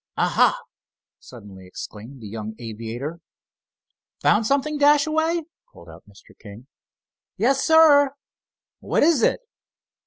[0.17, 0.59] "Aha!"
[1.19, 3.19] suddenly exclaimed the young aviator.
[4.21, 6.35] "Found something, Dashaway?" called out Mr.
[6.39, 6.65] King.
[7.37, 8.09] "Yes, sir."
[8.79, 9.41] "What is it?"